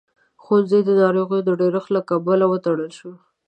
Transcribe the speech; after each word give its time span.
ښوونځی 0.43 0.79
د 0.85 0.89
ناروغيو 1.01 1.45
د 1.47 1.49
ډېرښت 1.61 1.89
له 1.95 2.01
کبله 2.09 2.45
وتړل 2.47 2.91
شو. 2.97 3.11